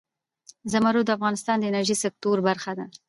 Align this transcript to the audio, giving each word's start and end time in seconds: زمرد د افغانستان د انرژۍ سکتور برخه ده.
زمرد 0.71 1.05
د 1.05 1.09
افغانستان 1.17 1.55
د 1.59 1.63
انرژۍ 1.69 1.95
سکتور 2.03 2.37
برخه 2.47 2.71
ده. 2.77 2.85